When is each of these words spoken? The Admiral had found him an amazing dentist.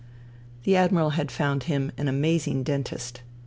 The 0.63 0.75
Admiral 0.77 1.11
had 1.11 1.29
found 1.29 1.65
him 1.65 1.91
an 1.95 2.07
amazing 2.07 2.63
dentist. 2.63 3.21